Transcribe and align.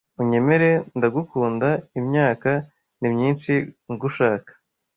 Unyemere 0.21 0.69
ndagukunda 0.97 1.69
imyaka 1.99 2.51
ni 2.99 3.07
myinshi 3.15 3.53
ngushaka 3.91 4.51